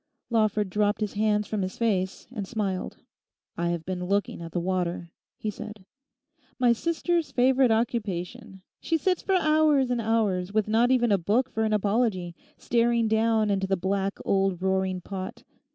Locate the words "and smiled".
2.31-2.97